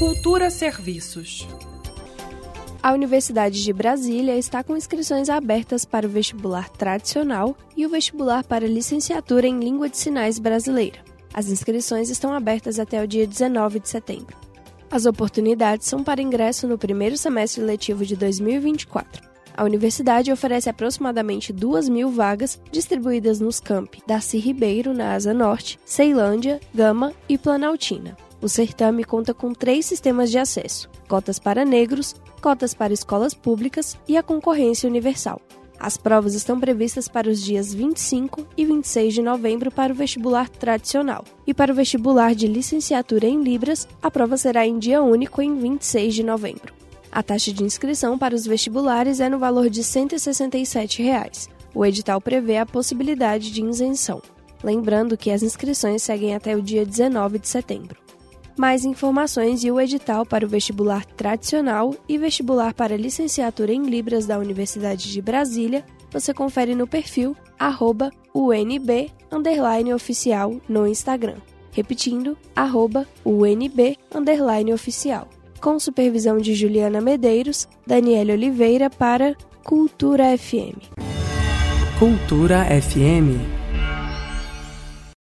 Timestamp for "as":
11.34-11.50, 14.90-15.04, 35.78-35.96, 55.30-55.42